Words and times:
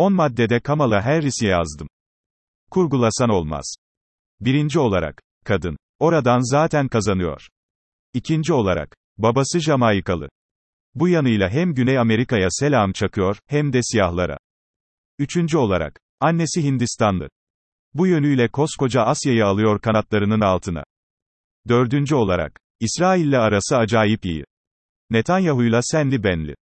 10 0.00 0.12
maddede 0.12 0.60
Kamala 0.60 1.04
Harris'i 1.04 1.46
yazdım. 1.46 1.88
Kurgulasan 2.70 3.28
olmaz. 3.30 3.74
Birinci 4.40 4.78
olarak, 4.78 5.22
kadın. 5.44 5.76
Oradan 5.98 6.50
zaten 6.50 6.88
kazanıyor. 6.88 7.48
İkinci 8.14 8.52
olarak, 8.52 8.96
babası 9.18 9.60
Jamaikalı. 9.60 10.28
Bu 10.94 11.08
yanıyla 11.08 11.50
hem 11.50 11.74
Güney 11.74 11.98
Amerika'ya 11.98 12.48
selam 12.50 12.92
çakıyor, 12.92 13.38
hem 13.46 13.72
de 13.72 13.80
siyahlara. 13.82 14.38
Üçüncü 15.18 15.58
olarak, 15.58 16.00
annesi 16.20 16.62
Hindistanlı. 16.62 17.28
Bu 17.94 18.06
yönüyle 18.06 18.48
koskoca 18.48 19.02
Asya'yı 19.02 19.46
alıyor 19.46 19.80
kanatlarının 19.80 20.40
altına. 20.40 20.84
Dördüncü 21.68 22.14
olarak, 22.14 22.60
İsrail'le 22.80 23.38
arası 23.38 23.76
acayip 23.76 24.24
iyi. 24.24 24.44
Netanyahu'yla 25.10 25.80
senli 25.82 26.24
benli. 26.24 26.54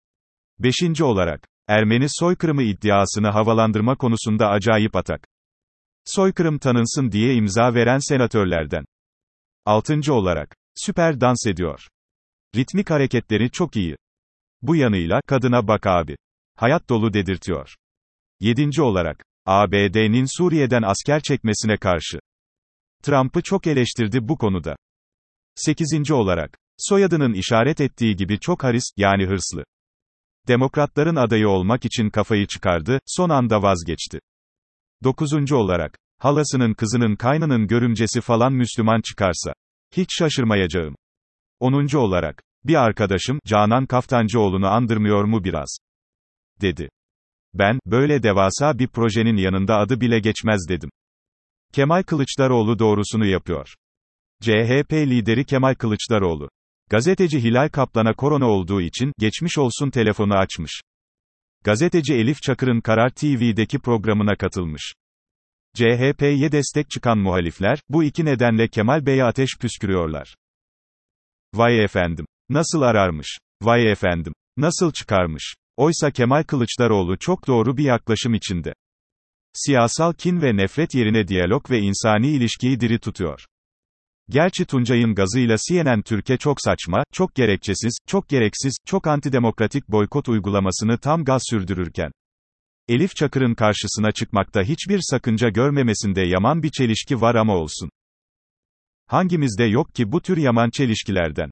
Beşinci 0.59 1.05
olarak, 1.05 1.49
Ermeni 1.69 2.07
soykırımı 2.09 2.63
iddiasını 2.63 3.29
havalandırma 3.29 3.97
konusunda 3.97 4.49
acayip 4.49 4.97
atak. 4.97 5.27
Soykırım 6.05 6.59
tanınsın 6.59 7.13
diye 7.13 7.35
imza 7.35 7.75
veren 7.75 7.99
senatörlerden. 7.99 8.85
Altıncı 9.65 10.15
olarak, 10.15 10.57
süper 10.75 11.21
dans 11.21 11.47
ediyor. 11.47 11.89
Ritmik 12.57 12.91
hareketleri 12.91 13.51
çok 13.51 13.77
iyi. 13.77 13.97
Bu 14.63 14.77
yanıyla, 14.77 15.21
kadına 15.27 15.69
bak 15.69 15.87
abi. 15.87 16.17
Hayat 16.57 16.89
dolu 16.89 17.13
dedirtiyor. 17.13 17.75
Yedinci 18.41 18.83
olarak, 18.83 19.25
ABD'nin 19.47 20.39
Suriye'den 20.39 20.83
asker 20.83 21.21
çekmesine 21.21 21.77
karşı. 21.77 22.19
Trump'ı 23.03 23.43
çok 23.43 23.67
eleştirdi 23.67 24.29
bu 24.29 24.39
konuda. 24.39 24.77
Sekizinci 25.55 26.15
olarak, 26.15 26.59
soyadının 26.79 27.33
işaret 27.33 27.81
ettiği 27.81 28.17
gibi 28.17 28.41
çok 28.41 28.65
haris, 28.65 28.85
yani 28.97 29.27
hırslı. 29.27 29.65
Demokratların 30.49 31.17
adayı 31.17 31.49
olmak 31.49 31.85
için 31.85 32.11
kafayı 32.11 32.47
çıkardı, 32.47 33.01
son 33.07 33.31
anda 33.31 33.63
vazgeçti. 33.63 34.21
Dokuzuncu 35.05 35.57
olarak, 35.57 35.99
halasının 36.19 36.75
kızının 36.75 37.17
kaynının 37.17 37.67
görümcesi 37.67 38.21
falan 38.21 38.53
Müslüman 38.53 39.01
çıkarsa. 39.01 39.53
Hiç 39.97 40.09
şaşırmayacağım. 40.19 40.95
Onuncu 41.61 41.99
olarak, 41.99 42.43
bir 42.65 42.75
arkadaşım, 42.75 43.39
Canan 43.47 43.87
Kaftancıoğlu'nu 43.87 44.67
andırmıyor 44.67 45.25
mu 45.25 45.45
biraz? 45.45 45.79
Dedi. 46.61 46.89
Ben, 47.55 47.79
böyle 47.87 48.23
devasa 48.23 48.79
bir 48.79 48.89
projenin 48.89 49.37
yanında 49.37 49.77
adı 49.77 50.01
bile 50.01 50.19
geçmez 50.21 50.67
dedim. 50.69 50.91
Kemal 51.73 52.03
Kılıçdaroğlu 52.03 52.79
doğrusunu 52.79 53.27
yapıyor. 53.27 53.75
CHP 54.43 54.93
lideri 54.93 55.45
Kemal 55.45 55.75
Kılıçdaroğlu. 55.75 56.49
Gazeteci 56.91 57.43
Hilal 57.43 57.69
Kaplan'a 57.69 58.15
korona 58.15 58.47
olduğu 58.47 58.81
için, 58.81 59.13
geçmiş 59.19 59.59
olsun 59.59 59.91
telefonu 59.91 60.35
açmış. 60.35 60.81
Gazeteci 61.65 62.15
Elif 62.15 62.43
Çakır'ın 62.43 62.81
Karar 62.81 63.11
TV'deki 63.11 63.79
programına 63.79 64.37
katılmış. 64.37 64.95
CHP'ye 65.75 66.53
destek 66.53 66.91
çıkan 66.91 67.19
muhalifler, 67.19 67.81
bu 67.89 68.05
iki 68.05 68.25
nedenle 68.25 68.69
Kemal 68.69 69.07
Bey'e 69.07 69.25
ateş 69.25 69.51
püskürüyorlar. 69.61 70.35
Vay 71.55 71.85
efendim. 71.85 72.27
Nasıl 72.49 72.83
ararmış? 72.83 73.39
Vay 73.63 73.93
efendim. 73.93 74.33
Nasıl 74.57 74.93
çıkarmış? 74.93 75.55
Oysa 75.77 76.11
Kemal 76.11 76.43
Kılıçdaroğlu 76.43 77.19
çok 77.19 77.47
doğru 77.47 77.77
bir 77.77 77.85
yaklaşım 77.85 78.35
içinde. 78.35 78.75
Siyasal 79.55 80.13
kin 80.13 80.43
ve 80.43 80.57
nefret 80.57 80.95
yerine 80.95 81.29
diyalog 81.29 81.71
ve 81.71 81.79
insani 81.79 82.29
ilişkiyi 82.29 82.81
diri 82.81 82.99
tutuyor. 82.99 83.45
Gerçi 84.31 84.65
Tuncay'ın 84.65 85.15
gazıyla 85.15 85.57
CNN 85.69 86.03
Türkiye 86.03 86.39
çok 86.39 86.57
saçma, 86.61 87.05
çok 87.13 87.35
gerekçesiz, 87.35 87.99
çok 88.07 88.29
gereksiz, 88.29 88.77
çok 88.87 89.07
antidemokratik 89.07 89.89
boykot 89.89 90.29
uygulamasını 90.29 90.99
tam 90.99 91.25
gaz 91.25 91.43
sürdürürken, 91.51 92.11
Elif 92.89 93.17
Çakır'ın 93.17 93.55
karşısına 93.55 94.13
çıkmakta 94.13 94.63
hiçbir 94.63 95.01
sakınca 95.03 95.49
görmemesinde 95.49 96.21
yaman 96.21 96.63
bir 96.63 96.71
çelişki 96.71 97.21
var 97.21 97.35
ama 97.35 97.57
olsun. 97.57 97.91
Hangimizde 99.07 99.65
yok 99.65 99.95
ki 99.95 100.13
bu 100.13 100.21
tür 100.21 100.37
yaman 100.37 100.71
çelişkilerden? 100.71 101.51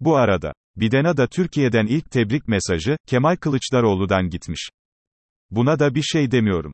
Bu 0.00 0.16
arada, 0.16 0.52
Biden'a 0.76 1.16
da 1.16 1.26
Türkiye'den 1.26 1.86
ilk 1.86 2.10
tebrik 2.10 2.48
mesajı, 2.48 2.96
Kemal 3.06 3.36
Kılıçdaroğlu'dan 3.36 4.28
gitmiş. 4.28 4.68
Buna 5.50 5.78
da 5.78 5.94
bir 5.94 6.02
şey 6.02 6.30
demiyorum. 6.30 6.72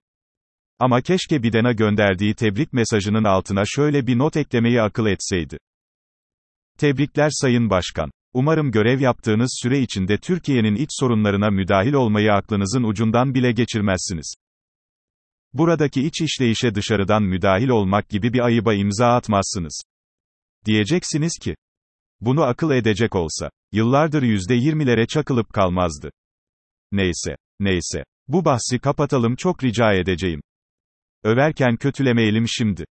Ama 0.78 1.00
keşke 1.00 1.42
Biden'a 1.42 1.72
gönderdiği 1.72 2.34
tebrik 2.34 2.72
mesajının 2.72 3.24
altına 3.24 3.62
şöyle 3.66 4.06
bir 4.06 4.18
not 4.18 4.36
eklemeyi 4.36 4.82
akıl 4.82 5.06
etseydi. 5.06 5.58
Tebrikler 6.78 7.30
Sayın 7.32 7.70
Başkan. 7.70 8.10
Umarım 8.34 8.70
görev 8.70 9.00
yaptığınız 9.00 9.58
süre 9.62 9.80
içinde 9.80 10.18
Türkiye'nin 10.18 10.74
iç 10.74 10.90
sorunlarına 10.90 11.50
müdahil 11.50 11.92
olmayı 11.92 12.32
aklınızın 12.32 12.82
ucundan 12.82 13.34
bile 13.34 13.52
geçirmezsiniz. 13.52 14.34
Buradaki 15.52 16.06
iç 16.06 16.20
işleyişe 16.20 16.74
dışarıdan 16.74 17.22
müdahil 17.22 17.68
olmak 17.68 18.08
gibi 18.08 18.32
bir 18.32 18.40
ayıba 18.40 18.74
imza 18.74 19.06
atmazsınız. 19.06 19.82
Diyeceksiniz 20.66 21.32
ki, 21.42 21.54
bunu 22.20 22.42
akıl 22.42 22.70
edecek 22.70 23.14
olsa, 23.14 23.50
yıllardır 23.72 24.22
yüzde 24.22 24.54
yirmilere 24.54 25.06
çakılıp 25.06 25.52
kalmazdı. 25.52 26.10
Neyse, 26.92 27.36
neyse. 27.60 28.04
Bu 28.28 28.44
bahsi 28.44 28.78
kapatalım 28.78 29.36
çok 29.36 29.64
rica 29.64 29.92
edeceğim. 29.92 30.40
Överken 31.24 31.76
kötülemeyelim 31.76 32.48
şimdi. 32.48 32.84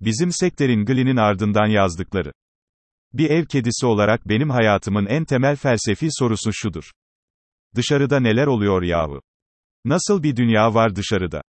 Bizim 0.00 0.32
sektörün 0.32 0.84
Gly'nin 0.84 1.16
ardından 1.16 1.66
yazdıkları. 1.66 2.32
Bir 3.12 3.30
ev 3.30 3.44
kedisi 3.44 3.86
olarak 3.86 4.28
benim 4.28 4.50
hayatımın 4.50 5.06
en 5.06 5.24
temel 5.24 5.56
felsefi 5.56 6.08
sorusu 6.10 6.52
şudur. 6.52 6.90
Dışarıda 7.76 8.20
neler 8.20 8.46
oluyor 8.46 8.82
yahu? 8.82 9.22
Nasıl 9.84 10.22
bir 10.22 10.36
dünya 10.36 10.74
var 10.74 10.96
dışarıda? 10.96 11.42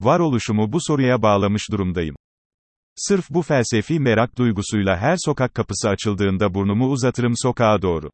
Varoluşumu 0.00 0.72
bu 0.72 0.78
soruya 0.80 1.22
bağlamış 1.22 1.62
durumdayım. 1.70 2.16
Sırf 2.96 3.30
bu 3.30 3.42
felsefi 3.42 4.00
merak 4.00 4.38
duygusuyla 4.38 4.96
her 4.96 5.16
sokak 5.24 5.54
kapısı 5.54 5.88
açıldığında 5.88 6.54
burnumu 6.54 6.90
uzatırım 6.90 7.32
sokağa 7.36 7.82
doğru. 7.82 8.10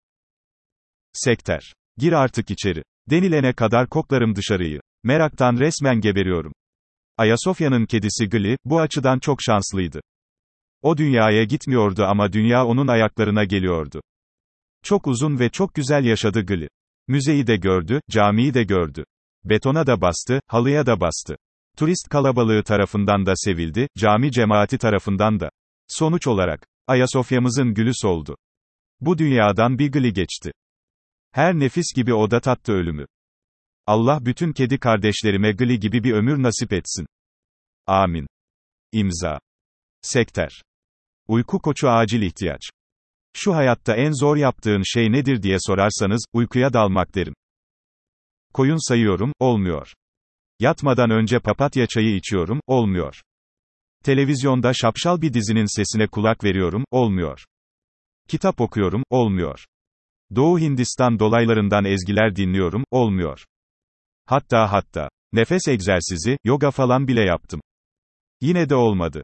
Sekter. 1.12 1.72
Gir 1.96 2.12
artık 2.12 2.50
içeri. 2.50 2.82
Denilene 3.10 3.52
kadar 3.52 3.88
koklarım 3.88 4.36
dışarıyı. 4.36 4.80
Meraktan 5.04 5.56
resmen 5.56 6.00
geberiyorum. 6.00 6.52
Ayasofya'nın 7.18 7.86
kedisi 7.86 8.28
Gli, 8.28 8.56
bu 8.64 8.80
açıdan 8.80 9.18
çok 9.18 9.42
şanslıydı. 9.42 10.00
O 10.82 10.96
dünyaya 10.96 11.44
gitmiyordu 11.44 12.04
ama 12.04 12.32
dünya 12.32 12.66
onun 12.66 12.88
ayaklarına 12.88 13.44
geliyordu. 13.44 14.00
Çok 14.84 15.06
uzun 15.06 15.38
ve 15.38 15.48
çok 15.48 15.74
güzel 15.74 16.04
yaşadı 16.04 16.40
Gli. 16.40 16.68
Müzeyi 17.08 17.46
de 17.46 17.56
gördü, 17.56 18.00
camiyi 18.10 18.54
de 18.54 18.62
gördü. 18.62 19.04
Betona 19.44 19.86
da 19.86 20.00
bastı, 20.00 20.40
halıya 20.46 20.86
da 20.86 21.00
bastı. 21.00 21.36
Turist 21.76 22.08
kalabalığı 22.08 22.62
tarafından 22.62 23.26
da 23.26 23.32
sevildi, 23.36 23.88
cami 23.98 24.32
cemaati 24.32 24.78
tarafından 24.78 25.40
da. 25.40 25.50
Sonuç 25.88 26.26
olarak, 26.26 26.66
Ayasofya'mızın 26.86 27.74
gülü 27.74 27.92
soldu. 27.94 28.36
Bu 29.00 29.18
dünyadan 29.18 29.78
bir 29.78 29.92
gli 29.92 30.12
geçti. 30.12 30.52
Her 31.32 31.54
nefis 31.54 31.94
gibi 31.94 32.14
o 32.14 32.30
da 32.30 32.40
tattı 32.40 32.72
ölümü. 32.72 33.06
Allah 33.88 34.24
bütün 34.24 34.52
kedi 34.52 34.78
kardeşlerime 34.78 35.52
gli 35.52 35.80
gibi 35.80 36.04
bir 36.04 36.12
ömür 36.12 36.42
nasip 36.42 36.72
etsin. 36.72 37.06
Amin. 37.86 38.26
İmza. 38.92 39.40
Sekter. 40.02 40.62
Uyku 41.28 41.58
koçu 41.58 41.88
acil 41.88 42.22
ihtiyaç. 42.22 42.60
Şu 43.36 43.54
hayatta 43.54 43.96
en 43.96 44.12
zor 44.12 44.36
yaptığın 44.36 44.82
şey 44.84 45.12
nedir 45.12 45.42
diye 45.42 45.56
sorarsanız, 45.60 46.24
uykuya 46.32 46.72
dalmak 46.72 47.14
derim. 47.14 47.34
Koyun 48.54 48.88
sayıyorum, 48.88 49.32
olmuyor. 49.38 49.92
Yatmadan 50.60 51.10
önce 51.10 51.38
papatya 51.38 51.86
çayı 51.86 52.16
içiyorum, 52.16 52.60
olmuyor. 52.66 53.22
Televizyonda 54.04 54.74
şapşal 54.74 55.20
bir 55.20 55.32
dizinin 55.34 55.76
sesine 55.76 56.06
kulak 56.06 56.44
veriyorum, 56.44 56.84
olmuyor. 56.90 57.44
Kitap 58.28 58.60
okuyorum, 58.60 59.02
olmuyor. 59.10 59.66
Doğu 60.34 60.58
Hindistan 60.58 61.18
dolaylarından 61.18 61.84
ezgiler 61.84 62.36
dinliyorum, 62.36 62.84
olmuyor. 62.90 63.44
Hatta 64.30 64.72
hatta, 64.72 65.08
nefes 65.32 65.68
egzersizi, 65.68 66.38
yoga 66.44 66.70
falan 66.70 67.08
bile 67.08 67.20
yaptım. 67.20 67.60
Yine 68.40 68.68
de 68.68 68.74
olmadı. 68.74 69.22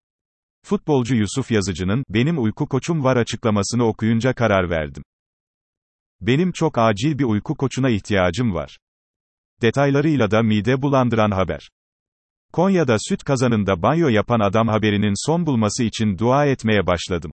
Futbolcu 0.66 1.14
Yusuf 1.14 1.50
Yazıcı'nın, 1.50 2.04
benim 2.08 2.42
uyku 2.42 2.68
koçum 2.68 3.04
var 3.04 3.16
açıklamasını 3.16 3.84
okuyunca 3.84 4.34
karar 4.34 4.70
verdim. 4.70 5.02
Benim 6.20 6.52
çok 6.52 6.78
acil 6.78 7.18
bir 7.18 7.24
uyku 7.24 7.54
koçuna 7.54 7.90
ihtiyacım 7.90 8.54
var. 8.54 8.78
Detaylarıyla 9.62 10.30
da 10.30 10.42
mide 10.42 10.82
bulandıran 10.82 11.30
haber. 11.30 11.68
Konya'da 12.52 12.96
süt 12.98 13.24
kazanında 13.24 13.82
banyo 13.82 14.08
yapan 14.08 14.40
adam 14.40 14.68
haberinin 14.68 15.26
son 15.26 15.46
bulması 15.46 15.84
için 15.84 16.18
dua 16.18 16.46
etmeye 16.46 16.86
başladım. 16.86 17.30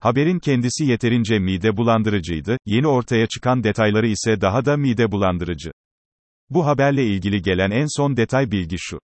Haberin 0.00 0.38
kendisi 0.38 0.84
yeterince 0.84 1.38
mide 1.38 1.76
bulandırıcıydı, 1.76 2.56
yeni 2.66 2.86
ortaya 2.86 3.26
çıkan 3.26 3.64
detayları 3.64 4.06
ise 4.06 4.40
daha 4.40 4.64
da 4.64 4.76
mide 4.76 5.12
bulandırıcı. 5.12 5.70
Bu 6.50 6.66
haberle 6.66 7.06
ilgili 7.06 7.42
gelen 7.42 7.70
en 7.70 7.86
son 7.96 8.16
detay 8.16 8.50
bilgi 8.50 8.76
şu. 8.78 8.98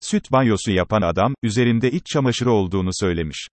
Süt 0.00 0.32
banyosu 0.32 0.72
yapan 0.72 1.02
adam, 1.02 1.34
üzerinde 1.42 1.90
iç 1.90 2.06
çamaşırı 2.06 2.52
olduğunu 2.52 2.90
söylemiş. 2.92 3.48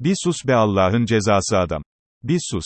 Bir 0.00 0.14
sus 0.24 0.36
be 0.46 0.54
Allah'ın 0.54 1.04
cezası 1.04 1.58
adam. 1.58 1.82
Bir 2.22 2.40
sus. 2.50 2.64